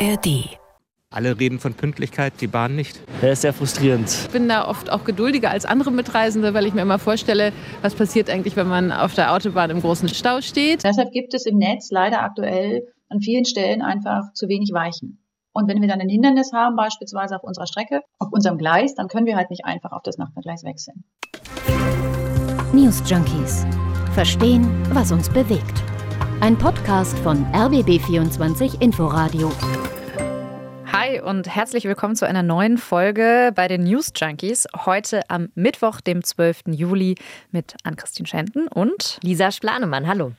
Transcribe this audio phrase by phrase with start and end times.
[0.00, 0.58] ARD.
[1.12, 3.00] Alle reden von Pünktlichkeit, die Bahn nicht.
[3.20, 4.08] Das ist sehr frustrierend.
[4.08, 7.52] Ich bin da oft auch geduldiger als andere Mitreisende, weil ich mir immer vorstelle,
[7.82, 10.84] was passiert eigentlich, wenn man auf der Autobahn im großen Stau steht.
[10.84, 15.18] Deshalb gibt es im Netz leider aktuell an vielen Stellen einfach zu wenig Weichen.
[15.52, 19.08] Und wenn wir dann ein Hindernis haben, beispielsweise auf unserer Strecke, auf unserem Gleis, dann
[19.08, 21.04] können wir halt nicht einfach auf das Nachbargleis wechseln.
[22.72, 23.66] News Junkies.
[24.14, 25.82] Verstehen, was uns bewegt.
[26.40, 29.50] Ein Podcast von RBB24 Inforadio.
[31.00, 34.68] Hi und herzlich willkommen zu einer neuen Folge bei den News Junkies.
[34.84, 36.64] Heute am Mittwoch, dem 12.
[36.72, 37.14] Juli
[37.52, 40.06] mit Ann-Christine Schenten und Lisa Splanemann.
[40.06, 40.32] Hallo.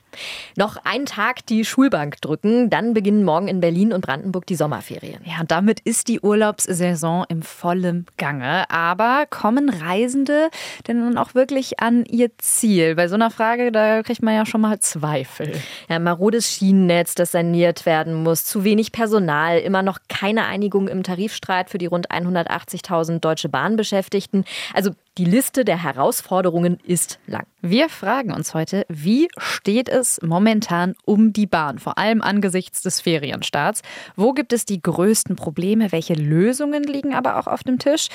[0.56, 5.20] Noch einen Tag die Schulbank drücken, dann beginnen morgen in Berlin und Brandenburg die Sommerferien.
[5.24, 8.70] Ja, damit ist die Urlaubssaison im vollen Gange.
[8.70, 10.48] Aber kommen Reisende
[10.86, 12.94] denn nun auch wirklich an ihr Ziel?
[12.94, 15.54] Bei so einer Frage, da kriegt man ja schon mal Zweifel.
[15.88, 21.02] Ja, marodes Schienennetz, das saniert werden muss, zu wenig Personal, immer noch keine Einigung im
[21.02, 24.44] Tarifstreit für die rund 180.000 Deutsche Bahnbeschäftigten.
[24.74, 27.46] Also die Liste der Herausforderungen ist lang.
[27.62, 33.00] Wir fragen uns heute, wie steht es momentan um die Bahn, vor allem angesichts des
[33.00, 33.80] Ferienstarts?
[34.14, 35.90] Wo gibt es die größten Probleme?
[35.90, 38.08] Welche Lösungen liegen aber auch auf dem Tisch?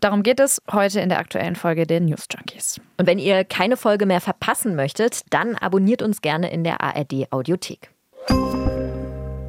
[0.00, 2.80] Darum geht es heute in der aktuellen Folge der News Junkies.
[2.96, 7.30] Und wenn ihr keine Folge mehr verpassen möchtet, dann abonniert uns gerne in der ARD
[7.30, 7.90] Audiothek.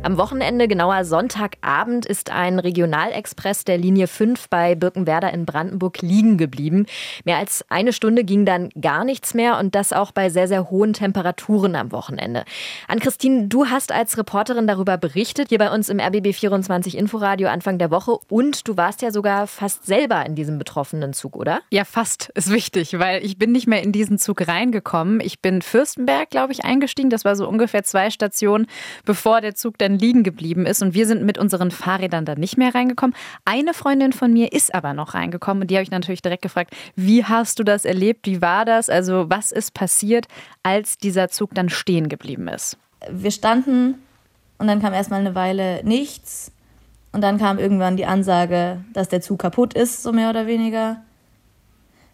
[0.03, 6.39] Am Wochenende, genauer Sonntagabend, ist ein Regionalexpress der Linie 5 bei Birkenwerder in Brandenburg liegen
[6.39, 6.87] geblieben.
[7.23, 10.71] Mehr als eine Stunde ging dann gar nichts mehr und das auch bei sehr, sehr
[10.71, 12.45] hohen Temperaturen am Wochenende.
[12.87, 17.91] Ann-Christine, du hast als Reporterin darüber berichtet, hier bei uns im RBB24 Inforadio Anfang der
[17.91, 21.61] Woche und du warst ja sogar fast selber in diesem betroffenen Zug, oder?
[21.69, 25.19] Ja, fast ist wichtig, weil ich bin nicht mehr in diesen Zug reingekommen.
[25.19, 27.11] Ich bin Fürstenberg, glaube ich, eingestiegen.
[27.11, 28.65] Das war so ungefähr zwei Stationen,
[29.05, 32.39] bevor der Zug dann dann liegen geblieben ist und wir sind mit unseren Fahrrädern dann
[32.39, 33.15] nicht mehr reingekommen.
[33.45, 36.73] Eine Freundin von mir ist aber noch reingekommen und die habe ich natürlich direkt gefragt,
[36.95, 38.25] wie hast du das erlebt?
[38.25, 38.89] Wie war das?
[38.89, 40.27] Also was ist passiert,
[40.63, 42.77] als dieser Zug dann stehen geblieben ist?
[43.09, 43.95] Wir standen
[44.57, 46.51] und dann kam erstmal eine Weile nichts
[47.11, 50.97] und dann kam irgendwann die Ansage, dass der Zug kaputt ist, so mehr oder weniger.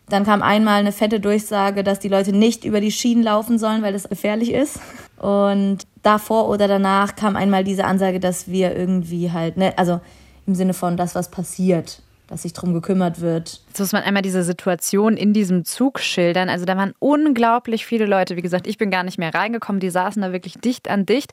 [0.10, 3.82] Dann kam einmal eine fette Durchsage, dass die Leute nicht über die Schienen laufen sollen,
[3.82, 4.80] weil das gefährlich ist.
[5.18, 10.00] Und davor oder danach kam einmal diese Ansage, dass wir irgendwie halt, ne, also
[10.46, 13.62] im Sinne von das, was passiert, dass sich drum gekümmert wird.
[13.68, 16.50] Jetzt muss man einmal diese Situation in diesem Zug schildern.
[16.50, 18.36] Also da waren unglaublich viele Leute.
[18.36, 19.80] Wie gesagt, ich bin gar nicht mehr reingekommen.
[19.80, 21.32] Die saßen da wirklich dicht an dicht.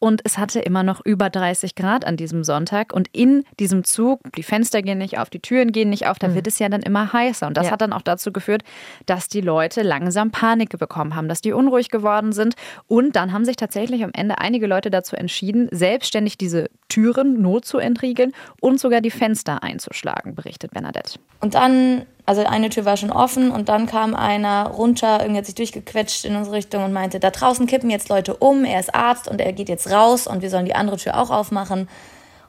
[0.00, 2.92] Und es hatte immer noch über 30 Grad an diesem Sonntag.
[2.92, 6.28] Und in diesem Zug, die Fenster gehen nicht auf, die Türen gehen nicht auf, da
[6.28, 6.34] mhm.
[6.34, 7.46] wird es ja dann immer heißer.
[7.46, 7.72] Und das ja.
[7.72, 8.62] hat dann auch dazu geführt,
[9.06, 12.54] dass die Leute langsam Panik bekommen haben, dass die unruhig geworden sind.
[12.86, 17.64] Und dann haben sich tatsächlich am Ende einige Leute dazu entschieden, selbstständig diese Türen not
[17.64, 21.18] zu entriegeln und sogar die Fenster einzuschlagen, berichtet Bernadette.
[21.40, 25.46] Und dann also eine Tür war schon offen und dann kam einer runter, irgendwie hat
[25.46, 28.94] sich durchgequetscht in unsere Richtung und meinte, da draußen kippen jetzt Leute um, er ist
[28.94, 31.88] Arzt und er geht jetzt raus und wir sollen die andere Tür auch aufmachen.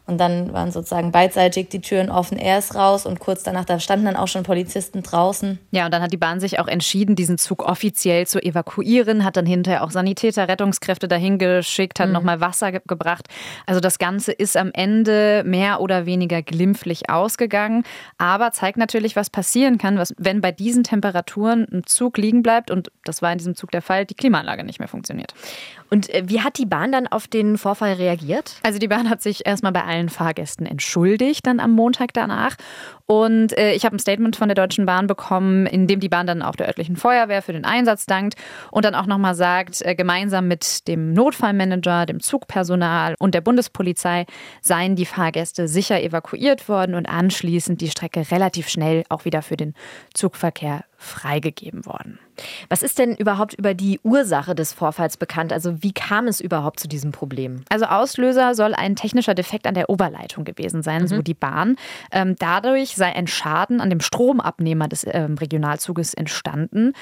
[0.10, 2.40] Und dann waren sozusagen beidseitig die Türen offen.
[2.40, 5.60] Er ist raus und kurz danach, da standen dann auch schon Polizisten draußen.
[5.70, 9.38] Ja, und dann hat die Bahn sich auch entschieden, diesen Zug offiziell zu evakuieren, hat
[9.38, 12.14] dann hinterher auch Sanitäter, Rettungskräfte dahin geschickt, hat mhm.
[12.14, 13.28] nochmal Wasser ge gebracht.
[13.68, 17.84] Also das Ganze ist am Ende mehr oder weniger glimpflich ausgegangen,
[18.18, 22.72] aber zeigt natürlich, was passieren kann, was, wenn bei diesen Temperaturen ein Zug liegen bleibt
[22.72, 25.36] und das war in diesem Zug der Fall, die Klimaanlage nicht mehr funktioniert.
[25.90, 28.56] Und äh, wie hat die Bahn dann auf den Vorfall reagiert?
[28.64, 32.56] Also die Bahn hat sich erstmal bei allen Fahrgästen entschuldigt, dann am Montag danach.
[33.12, 36.28] Und äh, ich habe ein Statement von der Deutschen Bahn bekommen, in dem die Bahn
[36.28, 38.36] dann auch der örtlichen Feuerwehr für den Einsatz dankt
[38.70, 44.28] und dann auch nochmal sagt, äh, gemeinsam mit dem Notfallmanager, dem Zugpersonal und der Bundespolizei
[44.62, 49.58] seien die Fahrgäste sicher evakuiert worden und anschließend die Strecke relativ schnell auch wieder für
[49.58, 49.74] den
[50.14, 52.20] Zugverkehr freigegeben worden.
[52.68, 55.54] Was ist denn überhaupt über die Ursache des Vorfalls bekannt?
[55.54, 57.64] Also wie kam es überhaupt zu diesem Problem?
[57.70, 61.08] Also Auslöser soll ein technischer Defekt an der Oberleitung gewesen sein, mhm.
[61.08, 61.78] so die Bahn.
[62.12, 66.94] Ähm, dadurch sei ein Schaden an dem Stromabnehmer des ähm, Regionalzuges entstanden.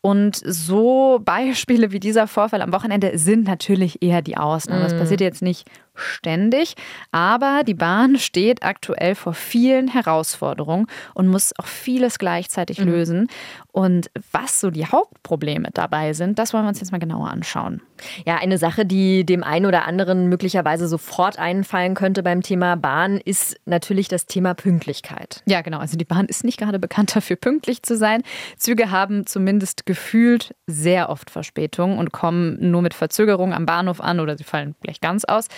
[0.00, 4.84] Und so Beispiele wie dieser Vorfall am Wochenende sind natürlich eher die Ausnahme.
[4.84, 4.98] Das mhm.
[4.98, 5.68] passiert jetzt nicht
[5.98, 6.74] ständig.
[7.12, 12.86] Aber die Bahn steht aktuell vor vielen Herausforderungen und muss auch vieles gleichzeitig mhm.
[12.86, 13.28] lösen.
[13.72, 17.82] Und was so die Hauptprobleme dabei sind, das wollen wir uns jetzt mal genauer anschauen.
[18.24, 23.18] Ja, eine Sache, die dem einen oder anderen möglicherweise sofort einfallen könnte beim Thema Bahn,
[23.18, 25.42] ist natürlich das Thema Pünktlichkeit.
[25.46, 25.78] Ja, genau.
[25.78, 28.22] Also die Bahn ist nicht gerade bekannt dafür, pünktlich zu sein.
[28.56, 34.20] Züge haben zumindest gefühlt sehr oft Verspätung und kommen nur mit Verzögerung am Bahnhof an
[34.20, 35.48] oder sie fallen gleich ganz aus.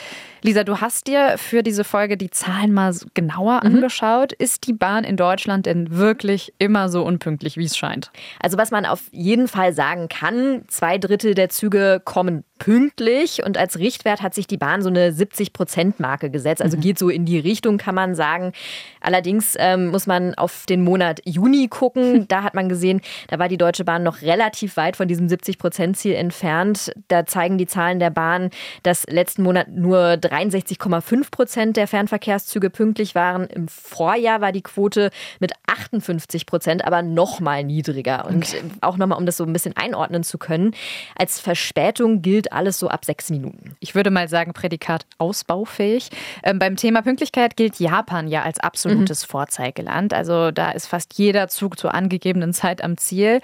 [0.43, 3.75] Lisa, du hast dir für diese Folge die Zahlen mal genauer mhm.
[3.75, 4.33] angeschaut.
[4.33, 8.11] Ist die Bahn in Deutschland denn wirklich immer so unpünktlich, wie es scheint?
[8.41, 13.57] Also was man auf jeden Fall sagen kann, zwei Drittel der Züge kommen pünktlich und
[13.59, 16.63] als Richtwert hat sich die Bahn so eine 70-Prozent-Marke gesetzt.
[16.63, 16.81] Also mhm.
[16.81, 18.53] geht so in die Richtung, kann man sagen.
[19.01, 22.27] Allerdings ähm, muss man auf den Monat Juni gucken.
[22.29, 26.15] Da hat man gesehen, da war die Deutsche Bahn noch relativ weit von diesem 70-Prozent-Ziel
[26.15, 26.93] entfernt.
[27.09, 28.51] Da zeigen die Zahlen der Bahn,
[28.83, 33.47] dass letzten Monat nur 63,5 Prozent der Fernverkehrszüge pünktlich waren.
[33.47, 38.27] Im Vorjahr war die Quote mit 58 Prozent aber noch mal niedriger.
[38.27, 38.63] Und okay.
[38.81, 40.73] auch noch mal, um das so ein bisschen einordnen zu können,
[41.17, 43.77] als Verspätung gilt alles so ab sechs Minuten.
[43.81, 46.11] Ich würde mal sagen, Prädikat ausbaufähig.
[46.43, 49.31] Ähm, beim Thema Pünktlichkeit gilt Japan ja als absolutes mhm.
[49.31, 50.15] Vorzeigeland.
[50.15, 53.41] Also da ist fast jeder Zug zur angegebenen Zeit am Ziel.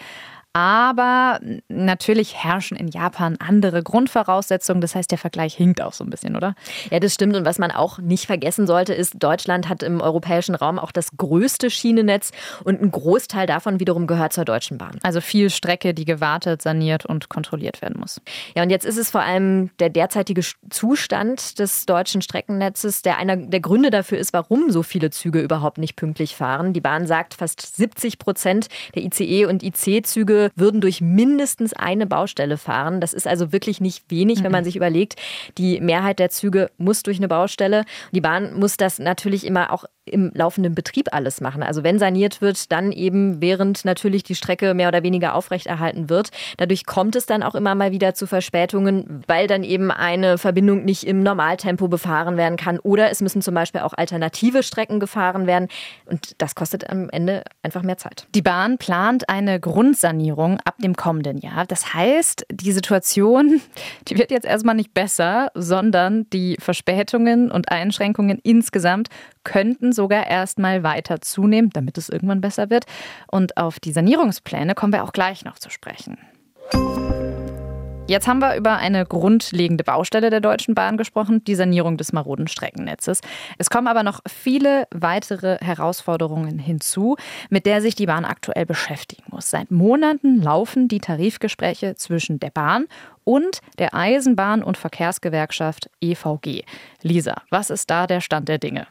[0.57, 4.81] Aber natürlich herrschen in Japan andere Grundvoraussetzungen.
[4.81, 6.55] Das heißt, der Vergleich hinkt auch so ein bisschen, oder?
[6.93, 7.35] Ja, das stimmt.
[7.35, 11.09] Und was man auch nicht vergessen sollte, ist, Deutschland hat im europäischen Raum auch das
[11.17, 12.31] größte Schienennetz
[12.63, 15.01] und ein Großteil davon wiederum gehört zur Deutschen Bahn.
[15.03, 18.21] Also viel Strecke, die gewartet, saniert und kontrolliert werden muss.
[18.55, 23.37] Ja, und jetzt ist es vor allem der derzeitige Zustand des deutschen Streckennetzes, der einer
[23.37, 26.73] der Gründe dafür ist, warum so viele Züge überhaupt nicht pünktlich fahren.
[26.73, 32.57] Die Bahn sagt, fast 70 Prozent der ICE und IC-Züge würden durch mindestens eine Baustelle
[32.57, 33.01] fahren.
[33.01, 34.67] Das ist also wirklich nicht wenig, wenn man mhm.
[34.67, 35.17] sich überlegt,
[35.59, 37.85] die Mehrheit der Züge muss durch eine Baustelle.
[38.13, 41.63] Die Bahn muss das natürlich immer auch im laufenden Betrieb alles machen.
[41.63, 46.31] Also wenn saniert wird, dann eben während natürlich die Strecke mehr oder weniger aufrechterhalten wird.
[46.59, 50.85] Dadurch kommt es dann auch immer mal wieder zu Verspätungen, weil dann eben eine Verbindung
[50.85, 55.47] nicht im Normaltempo befahren werden kann oder es müssen zum Beispiel auch alternative Strecken gefahren
[55.47, 55.69] werden
[56.07, 58.27] und das kostet am Ende einfach mehr Zeit.
[58.35, 61.65] Die Bahn plant eine Grundsanierung ab dem kommenden Jahr.
[61.67, 63.61] Das heißt, die Situation,
[64.09, 69.09] die wird jetzt erstmal nicht besser, sondern die Verspätungen und Einschränkungen insgesamt
[69.45, 72.87] könnten sogar erstmal weiter zunehmen, damit es irgendwann besser wird.
[73.31, 76.19] Und auf die Sanierungspläne kommen wir auch gleich noch zu sprechen.
[78.07, 82.49] Jetzt haben wir über eine grundlegende Baustelle der Deutschen Bahn gesprochen, die Sanierung des maroden
[82.49, 83.23] Streckennetzes.
[83.57, 87.17] Es kommen aber noch viele weitere Herausforderungen hinzu,
[87.49, 89.49] mit der sich die Bahn aktuell beschäftigen muss.
[89.49, 92.89] Seit Monaten laufen die Tarifgespräche zwischen der Bahn
[93.25, 96.65] und der Eisenbahn- und Verkehrsgewerkschaft EVG.
[97.03, 98.87] Lisa, was ist da der Stand der Dinge?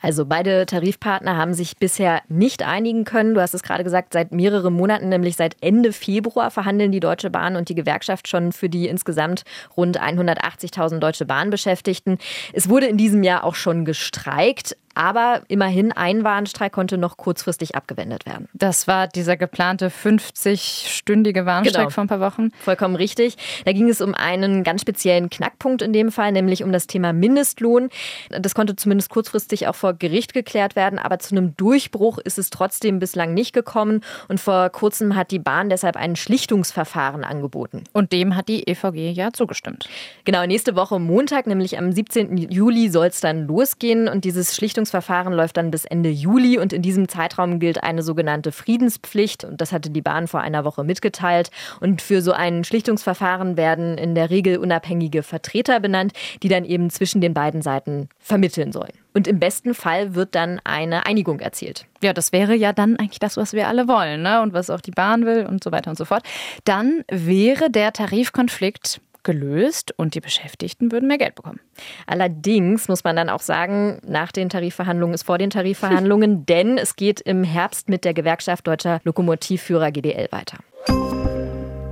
[0.00, 3.34] Also beide Tarifpartner haben sich bisher nicht einigen können.
[3.34, 7.30] Du hast es gerade gesagt, seit mehreren Monaten, nämlich seit Ende Februar, verhandeln die Deutsche
[7.30, 9.44] Bahn und die Gewerkschaft schon für die insgesamt
[9.76, 12.18] rund 180.000 Deutsche Bahnbeschäftigten.
[12.52, 14.76] Es wurde in diesem Jahr auch schon gestreikt.
[14.94, 18.48] Aber immerhin ein Warnstreik konnte noch kurzfristig abgewendet werden.
[18.52, 21.90] Das war dieser geplante 50-stündige Warnstreik genau.
[21.90, 22.50] vor ein paar Wochen.
[22.60, 23.36] Vollkommen richtig.
[23.64, 27.12] Da ging es um einen ganz speziellen Knackpunkt in dem Fall, nämlich um das Thema
[27.12, 27.88] Mindestlohn.
[28.30, 32.50] Das konnte zumindest kurzfristig auch vor Gericht geklärt werden, aber zu einem Durchbruch ist es
[32.50, 34.02] trotzdem bislang nicht gekommen.
[34.28, 37.84] Und vor kurzem hat die Bahn deshalb ein Schlichtungsverfahren angeboten.
[37.92, 39.88] Und dem hat die EVG ja zugestimmt.
[40.24, 42.36] Genau, nächste Woche Montag, nämlich am 17.
[42.36, 44.08] Juli, soll es dann losgehen.
[44.08, 48.02] Und dieses Schlichtungsverfahren Schlichtungsverfahren läuft dann bis Ende Juli und in diesem Zeitraum gilt eine
[48.02, 49.42] sogenannte Friedenspflicht.
[49.44, 51.50] Und das hatte die Bahn vor einer Woche mitgeteilt.
[51.80, 56.90] Und für so ein Schlichtungsverfahren werden in der Regel unabhängige Vertreter benannt, die dann eben
[56.90, 58.92] zwischen den beiden Seiten vermitteln sollen.
[59.14, 61.86] Und im besten Fall wird dann eine Einigung erzielt.
[62.02, 64.42] Ja, das wäre ja dann eigentlich das, was wir alle wollen, ne?
[64.42, 66.24] Und was auch die Bahn will und so weiter und so fort.
[66.64, 71.60] Dann wäre der Tarifkonflikt gelöst und die Beschäftigten würden mehr Geld bekommen.
[72.06, 76.96] Allerdings muss man dann auch sagen, nach den Tarifverhandlungen ist vor den Tarifverhandlungen, denn es
[76.96, 80.58] geht im Herbst mit der Gewerkschaft Deutscher Lokomotivführer GDL weiter.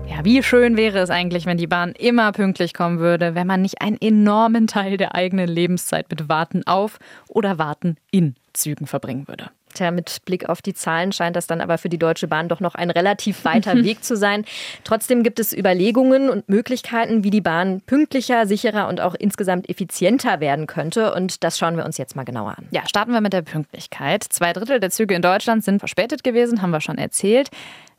[0.09, 3.63] Ja, wie schön wäre es eigentlich, wenn die Bahn immer pünktlich kommen würde, wenn man
[3.63, 6.99] nicht einen enormen Teil der eigenen Lebenszeit mit Warten auf
[7.29, 9.51] oder Warten in Zügen verbringen würde.
[9.73, 12.61] Tja, mit Blick auf die Zahlen scheint das dann aber für die Deutsche Bahn doch
[12.61, 14.45] noch ein relativ weiter Weg zu sein.
[14.85, 20.41] Trotzdem gibt es Überlegungen und Möglichkeiten, wie die Bahn pünktlicher, sicherer und auch insgesamt effizienter
[20.41, 21.15] werden könnte.
[21.15, 22.67] Und das schauen wir uns jetzt mal genauer an.
[22.71, 24.25] Ja, starten wir mit der Pünktlichkeit.
[24.25, 27.51] Zwei Drittel der Züge in Deutschland sind verspätet gewesen, haben wir schon erzählt.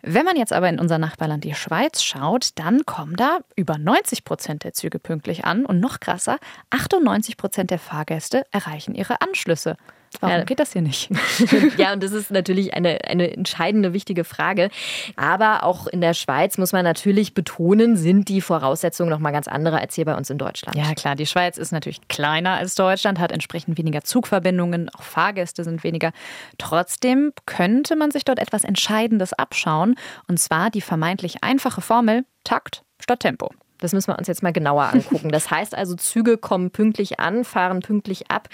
[0.05, 4.25] Wenn man jetzt aber in unser Nachbarland die Schweiz schaut, dann kommen da über 90
[4.25, 6.39] Prozent der Züge pünktlich an und noch krasser,
[6.71, 9.77] 98 Prozent der Fahrgäste erreichen ihre Anschlüsse.
[10.21, 10.43] Warum ja.
[10.43, 11.09] geht das hier nicht?
[11.77, 14.69] ja, und das ist natürlich eine, eine entscheidende, wichtige Frage.
[15.15, 19.47] Aber auch in der Schweiz muss man natürlich betonen, sind die Voraussetzungen noch mal ganz
[19.47, 20.77] andere als hier bei uns in Deutschland.
[20.77, 21.15] Ja, klar.
[21.15, 26.11] Die Schweiz ist natürlich kleiner als Deutschland, hat entsprechend weniger Zugverbindungen, auch Fahrgäste sind weniger.
[26.57, 29.95] Trotzdem könnte man sich dort etwas Entscheidendes abschauen.
[30.27, 33.51] Und zwar die vermeintlich einfache Formel Takt statt Tempo.
[33.83, 35.29] Das müssen wir uns jetzt mal genauer angucken.
[35.29, 38.47] Das heißt also, Züge kommen pünktlich an, fahren pünktlich ab,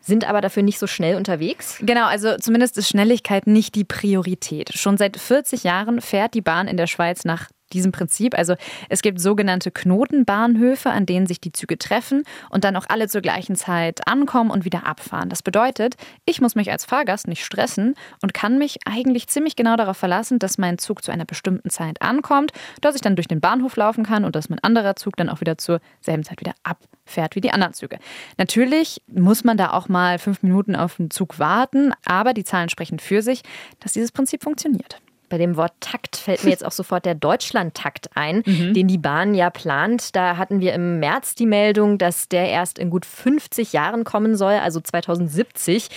[0.00, 1.78] sind aber dafür nicht so schnell unterwegs?
[1.80, 4.72] Genau, also zumindest ist Schnelligkeit nicht die Priorität.
[4.74, 8.36] Schon seit 40 Jahren fährt die Bahn in der Schweiz nach diesem Prinzip.
[8.36, 8.54] Also
[8.88, 13.20] es gibt sogenannte Knotenbahnhöfe, an denen sich die Züge treffen und dann auch alle zur
[13.20, 15.28] gleichen Zeit ankommen und wieder abfahren.
[15.28, 19.76] Das bedeutet, ich muss mich als Fahrgast nicht stressen und kann mich eigentlich ziemlich genau
[19.76, 23.40] darauf verlassen, dass mein Zug zu einer bestimmten Zeit ankommt, dass ich dann durch den
[23.40, 26.54] Bahnhof laufen kann und dass mein anderer Zug dann auch wieder zur selben Zeit wieder
[26.62, 27.98] abfährt wie die anderen Züge.
[28.38, 32.68] Natürlich muss man da auch mal fünf Minuten auf den Zug warten, aber die Zahlen
[32.68, 33.42] sprechen für sich,
[33.80, 35.00] dass dieses Prinzip funktioniert.
[35.34, 38.72] Bei dem Wort Takt fällt mir jetzt auch sofort der Deutschland-Takt ein, mhm.
[38.72, 40.14] den die Bahn ja plant.
[40.14, 44.36] Da hatten wir im März die Meldung, dass der erst in gut 50 Jahren kommen
[44.36, 45.88] soll, also 2070.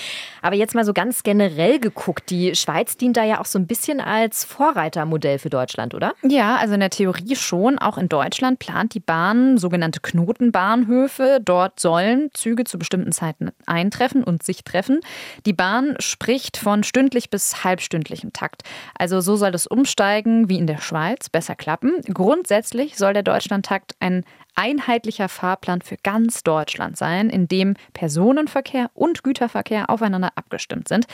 [0.41, 3.67] Aber jetzt mal so ganz generell geguckt, die Schweiz dient da ja auch so ein
[3.67, 6.15] bisschen als Vorreitermodell für Deutschland, oder?
[6.23, 7.77] Ja, also in der Theorie schon.
[7.77, 11.41] Auch in Deutschland plant die Bahn sogenannte Knotenbahnhöfe.
[11.45, 14.99] Dort sollen Züge zu bestimmten Zeiten eintreffen und sich treffen.
[15.45, 18.63] Die Bahn spricht von stündlich bis halbstündlichem Takt.
[18.97, 22.01] Also also so soll das Umsteigen wie in der Schweiz besser klappen.
[22.11, 24.23] Grundsätzlich soll der Deutschlandtakt ein
[24.55, 31.07] einheitlicher Fahrplan für ganz Deutschland sein, in dem Personenverkehr und Güterverkehr aufeinander abgestimmt sind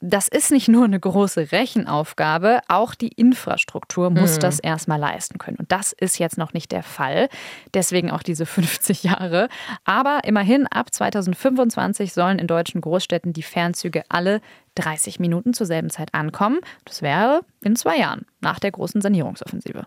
[0.00, 4.40] das ist nicht nur eine große Rechenaufgabe, auch die Infrastruktur muss mhm.
[4.40, 5.56] das erstmal leisten können.
[5.56, 7.28] Und das ist jetzt noch nicht der Fall.
[7.74, 9.48] Deswegen auch diese 50 Jahre.
[9.84, 14.40] Aber immerhin ab 2025 sollen in deutschen Großstädten die Fernzüge alle
[14.76, 16.60] 30 Minuten zur selben Zeit ankommen.
[16.84, 19.86] Das wäre in zwei Jahren nach der großen Sanierungsoffensive.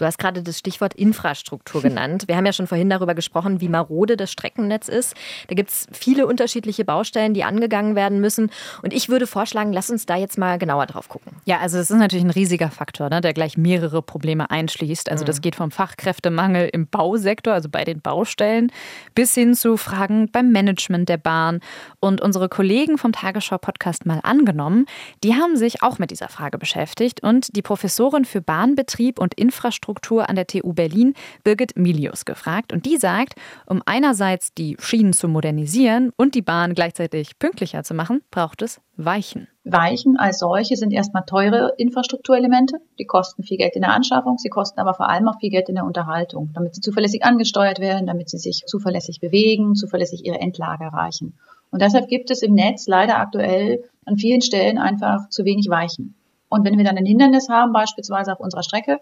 [0.00, 2.24] Du hast gerade das Stichwort Infrastruktur genannt.
[2.26, 5.14] Wir haben ja schon vorhin darüber gesprochen, wie marode das Streckennetz ist.
[5.48, 8.50] Da gibt es viele unterschiedliche Baustellen, die angegangen werden müssen.
[8.82, 11.32] Und ich würde vorschlagen, lass uns da jetzt mal genauer drauf gucken.
[11.44, 15.10] Ja, also es ist natürlich ein riesiger Faktor, ne, der gleich mehrere Probleme einschließt.
[15.10, 15.42] Also das mhm.
[15.42, 18.72] geht vom Fachkräftemangel im Bausektor, also bei den Baustellen,
[19.14, 21.60] bis hin zu Fragen beim Management der Bahn.
[22.00, 24.86] Und unsere Kollegen vom Tagesschau-Podcast mal angenommen,
[25.22, 27.22] die haben sich auch mit dieser Frage beschäftigt.
[27.22, 32.72] Und die Professorin für Bahnbetrieb und Infrastruktur Infrastruktur an der TU Berlin, Birgit Milius, gefragt.
[32.72, 33.34] Und die sagt,
[33.66, 38.80] um einerseits die Schienen zu modernisieren und die Bahn gleichzeitig pünktlicher zu machen, braucht es
[38.96, 39.48] Weichen.
[39.64, 42.76] Weichen als solche sind erstmal teure Infrastrukturelemente.
[42.98, 45.68] Die kosten viel Geld in der Anschaffung, sie kosten aber vor allem auch viel Geld
[45.68, 50.38] in der Unterhaltung, damit sie zuverlässig angesteuert werden, damit sie sich zuverlässig bewegen, zuverlässig ihre
[50.38, 51.34] Endlage erreichen.
[51.70, 56.14] Und deshalb gibt es im Netz leider aktuell an vielen Stellen einfach zu wenig Weichen.
[56.48, 58.98] Und wenn wir dann ein Hindernis haben, beispielsweise auf unserer Strecke,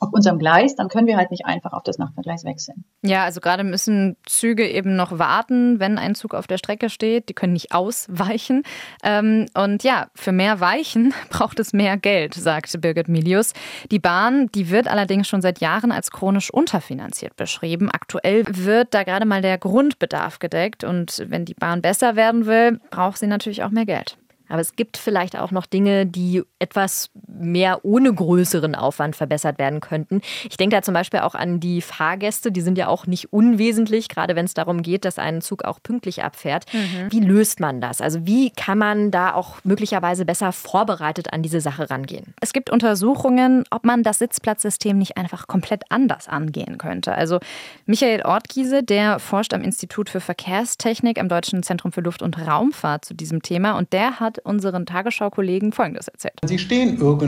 [0.00, 2.84] auf unserem Gleis, dann können wir halt nicht einfach auf das Nachbargleis wechseln.
[3.02, 7.28] Ja, also gerade müssen Züge eben noch warten, wenn ein Zug auf der Strecke steht.
[7.28, 8.62] Die können nicht ausweichen.
[9.02, 13.54] Ähm, und ja, für mehr Weichen braucht es mehr Geld, sagte Birgit Milius.
[13.90, 17.90] Die Bahn, die wird allerdings schon seit Jahren als chronisch unterfinanziert beschrieben.
[17.90, 20.84] Aktuell wird da gerade mal der Grundbedarf gedeckt.
[20.84, 24.16] Und wenn die Bahn besser werden will, braucht sie natürlich auch mehr Geld.
[24.48, 27.10] Aber es gibt vielleicht auch noch Dinge, die etwas
[27.40, 30.20] mehr ohne größeren Aufwand verbessert werden könnten.
[30.48, 34.08] Ich denke da zum Beispiel auch an die Fahrgäste, die sind ja auch nicht unwesentlich,
[34.08, 36.64] gerade wenn es darum geht, dass ein Zug auch pünktlich abfährt.
[36.72, 37.10] Mhm.
[37.10, 38.00] Wie löst man das?
[38.00, 42.34] Also wie kann man da auch möglicherweise besser vorbereitet an diese Sache rangehen?
[42.40, 47.14] Es gibt Untersuchungen, ob man das Sitzplatzsystem nicht einfach komplett anders angehen könnte.
[47.14, 47.38] Also
[47.86, 53.04] Michael Ortgiese, der forscht am Institut für Verkehrstechnik am Deutschen Zentrum für Luft- und Raumfahrt
[53.04, 56.34] zu diesem Thema und der hat unseren Tagesschau-Kollegen Folgendes erzählt.
[56.44, 57.27] Sie stehen irgendwo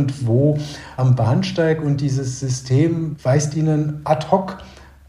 [0.96, 4.58] am Bahnsteig und dieses System weist Ihnen ad hoc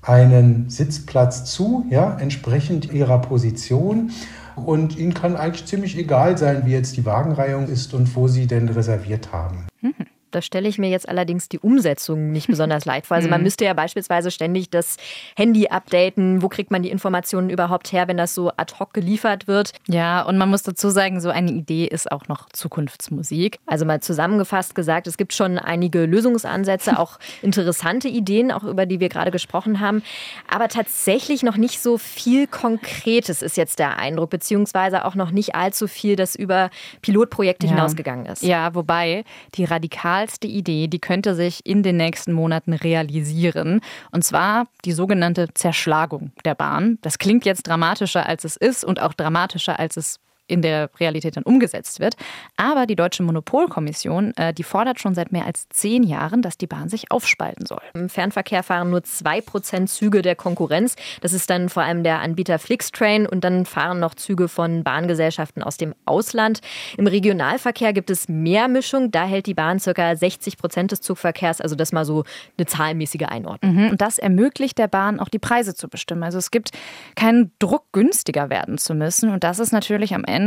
[0.02, 4.12] einen Sitzplatz zu, ja, entsprechend Ihrer Position.
[4.56, 8.48] Und Ihnen kann eigentlich ziemlich egal sein, wie jetzt die Wagenreihung ist und wo Sie
[8.48, 9.68] denn reserviert haben.
[9.82, 9.94] Mhm.
[10.32, 13.18] Da stelle ich mir jetzt allerdings die Umsetzung nicht besonders leicht vor.
[13.18, 13.46] Also man mhm.
[13.46, 14.98] müsste ja beispielsweise ständig das
[15.36, 16.42] Handy updaten.
[16.42, 19.74] Wo kriegt man die Informationen überhaupt her, wenn das so ad hoc geliefert wird?
[19.88, 23.60] Ja, und man muss dazu sagen, so eine Idee ist auch noch Zukunftsmusik.
[23.66, 29.00] Also mal zusammengefasst gesagt, es gibt schon einige Lösungsansätze, auch interessante Ideen, auch über die
[29.00, 30.04] wir gerade gesprochen haben.
[30.50, 35.56] Aber tatsächlich noch nicht so viel Konkretes ist jetzt der Eindruck, beziehungsweise auch noch nicht
[35.56, 36.70] allzu viel, das über
[37.02, 37.74] Pilotprojekte ja.
[37.74, 38.44] hinausgegangen ist.
[38.44, 39.24] Ja, wobei
[39.56, 43.82] die radikal genialste Idee, die könnte sich in den nächsten Monaten realisieren.
[44.12, 47.00] Und zwar die sogenannte Zerschlagung der Bahn.
[47.02, 50.20] Das klingt jetzt dramatischer, als es ist und auch dramatischer, als es
[50.52, 52.16] in der Realität dann umgesetzt wird.
[52.58, 56.68] Aber die Deutsche Monopolkommission, äh, die fordert schon seit mehr als zehn Jahren, dass die
[56.68, 57.82] Bahn sich aufspalten soll.
[57.94, 60.96] Im Fernverkehr fahren nur zwei Prozent Züge der Konkurrenz.
[61.22, 65.64] Das ist dann vor allem der Anbieter Flixtrain und dann fahren noch Züge von Bahngesellschaften
[65.64, 66.60] aus dem Ausland.
[66.98, 69.12] Im Regionalverkehr gibt es mehr Mischung.
[69.12, 70.16] Da hält die Bahn ca.
[70.16, 71.62] 60 Prozent des Zugverkehrs.
[71.62, 72.26] Also das mal so
[72.58, 73.76] eine zahlenmäßige Einordnung.
[73.76, 73.90] Mhm.
[73.92, 76.24] Und das ermöglicht der Bahn auch die Preise zu bestimmen.
[76.24, 76.72] Also es gibt
[77.16, 79.30] keinen Druck, günstiger werden zu müssen.
[79.30, 80.41] Und das ist natürlich am Ende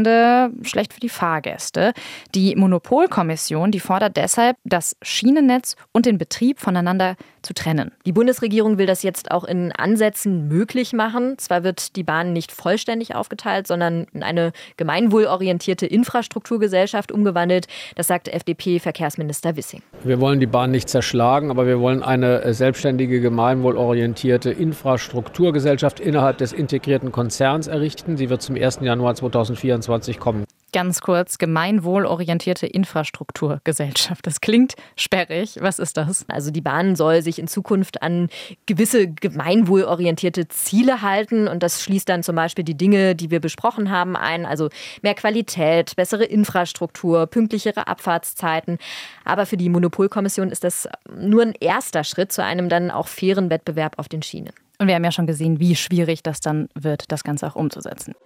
[0.62, 1.92] schlecht für die Fahrgäste.
[2.34, 7.92] Die Monopolkommission, die fordert deshalb, das Schienennetz und den Betrieb voneinander zu trennen.
[8.06, 11.36] Die Bundesregierung will das jetzt auch in Ansätzen möglich machen.
[11.38, 17.66] Zwar wird die Bahn nicht vollständig aufgeteilt, sondern in eine gemeinwohlorientierte Infrastrukturgesellschaft umgewandelt.
[17.94, 19.82] Das sagt FDP-Verkehrsminister Wissing.
[20.02, 26.52] Wir wollen die Bahn nicht zerschlagen, aber wir wollen eine selbstständige, gemeinwohlorientierte Infrastrukturgesellschaft innerhalb des
[26.52, 28.16] integrierten Konzerns errichten.
[28.16, 28.78] Sie wird zum 1.
[28.80, 29.83] Januar 2024
[30.18, 30.44] kommen.
[30.74, 34.26] Ganz kurz, gemeinwohlorientierte Infrastrukturgesellschaft.
[34.26, 35.58] Das klingt sperrig.
[35.60, 36.24] Was ist das?
[36.28, 38.28] Also die Bahn soll sich in Zukunft an
[38.66, 41.46] gewisse gemeinwohlorientierte Ziele halten.
[41.46, 44.46] Und das schließt dann zum Beispiel die Dinge, die wir besprochen haben, ein.
[44.46, 44.68] Also
[45.00, 48.78] mehr Qualität, bessere Infrastruktur, pünktlichere Abfahrtszeiten.
[49.24, 53.48] Aber für die Monopolkommission ist das nur ein erster Schritt zu einem dann auch fairen
[53.48, 54.50] Wettbewerb auf den Schienen.
[54.80, 58.16] Und wir haben ja schon gesehen, wie schwierig das dann wird, das Ganze auch umzusetzen.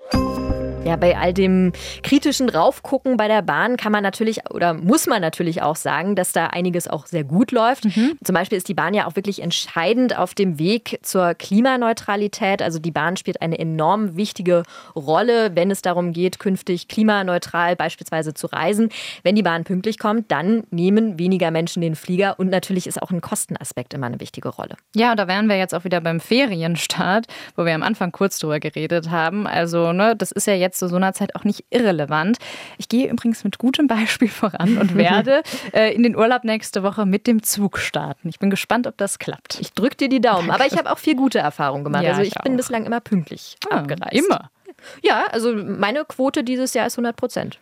[0.88, 5.21] Ja, bei all dem kritischen Raufgucken bei der Bahn kann man natürlich oder muss man
[5.21, 7.85] natürlich auch sagen, dass da einiges auch sehr gut läuft.
[7.85, 8.16] Mhm.
[8.25, 12.62] Zum Beispiel ist die Bahn ja auch wirklich entscheidend auf dem Weg zur Klimaneutralität.
[12.62, 14.62] Also die Bahn spielt eine enorm wichtige
[14.97, 18.88] Rolle, wenn es darum geht, künftig klimaneutral beispielsweise zu reisen.
[19.23, 23.11] Wenn die Bahn pünktlich kommt, dann nehmen weniger Menschen den Flieger und natürlich ist auch
[23.11, 24.76] ein Kostenaspekt immer eine wichtige Rolle.
[24.97, 27.26] Ja, da wären wir jetzt auch wieder beim Ferienstart,
[27.57, 29.47] wo wir am Anfang kurz drüber geredet haben.
[29.47, 32.39] Also, ne, das ist ja jetzt zu so einer Zeit auch nicht irrelevant.
[32.79, 35.43] Ich gehe übrigens mit gutem Beispiel voran und werde
[35.73, 38.29] äh, in den Urlaub nächste Woche mit dem Zug starten.
[38.29, 39.59] Ich bin gespannt, ob das klappt.
[39.61, 40.49] Ich drücke dir die Daumen.
[40.49, 40.55] Danke.
[40.55, 42.05] Aber ich habe auch viel gute Erfahrungen gemacht.
[42.05, 44.15] Ja, also ich, ich bin bislang immer pünktlich ah, abgereist.
[44.15, 44.51] Immer.
[45.03, 47.59] Ja, also meine Quote dieses Jahr ist 100 Prozent.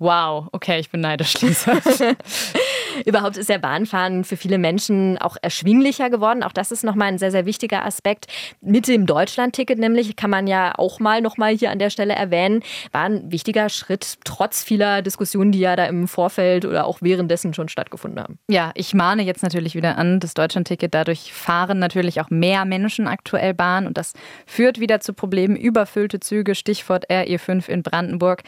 [0.00, 1.72] Wow, okay, ich bin neidisch, Lisa.
[3.04, 6.44] Überhaupt ist der Bahnfahren für viele Menschen auch erschwinglicher geworden.
[6.44, 8.26] Auch das ist nochmal ein sehr, sehr wichtiger Aspekt.
[8.60, 12.62] Mit dem Deutschland-Ticket nämlich kann man ja auch mal nochmal hier an der Stelle erwähnen,
[12.92, 17.52] war ein wichtiger Schritt, trotz vieler Diskussionen, die ja da im Vorfeld oder auch währenddessen
[17.52, 18.38] schon stattgefunden haben.
[18.48, 23.08] Ja, ich mahne jetzt natürlich wieder an, das Deutschland-Ticket, dadurch fahren natürlich auch mehr Menschen
[23.08, 24.12] aktuell Bahn und das
[24.46, 25.56] führt wieder zu Problemen.
[25.56, 28.42] Überfüllte Züge, Stichwort RE5 in Brandenburg.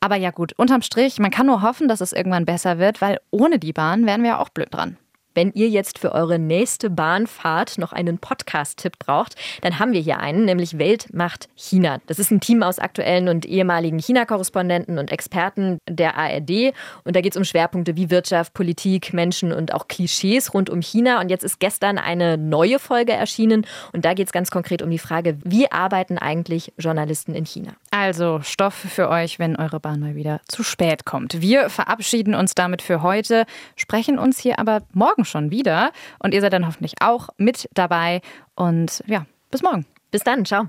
[0.00, 3.18] Aber ja gut, unterm Strich, man kann nur hoffen, dass es irgendwann besser wird, weil
[3.30, 4.96] ohne die Bahn wären wir ja auch blöd dran.
[5.38, 10.18] Wenn ihr jetzt für eure nächste Bahnfahrt noch einen Podcast-Tipp braucht, dann haben wir hier
[10.18, 11.98] einen, nämlich Welt macht China.
[12.08, 16.74] Das ist ein Team aus aktuellen und ehemaligen China-Korrespondenten und Experten der ARD.
[17.04, 20.82] Und da geht es um Schwerpunkte wie Wirtschaft, Politik, Menschen und auch Klischees rund um
[20.82, 21.20] China.
[21.20, 23.64] Und jetzt ist gestern eine neue Folge erschienen.
[23.92, 27.74] Und da geht es ganz konkret um die Frage, wie arbeiten eigentlich Journalisten in China?
[27.92, 31.40] Also Stoff für euch, wenn eure Bahn mal wieder zu spät kommt.
[31.40, 33.46] Wir verabschieden uns damit für heute,
[33.76, 35.92] sprechen uns hier aber morgen schon wieder.
[36.18, 38.20] Und ihr seid dann hoffentlich auch mit dabei.
[38.54, 39.86] Und ja, bis morgen.
[40.10, 40.44] Bis dann.
[40.44, 40.68] Ciao.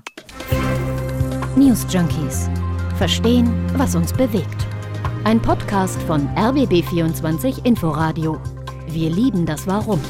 [1.56, 2.48] News Junkies.
[2.96, 4.66] Verstehen, was uns bewegt.
[5.24, 8.40] Ein Podcast von RBB24 Inforadio.
[8.88, 10.00] Wir lieben das Warum.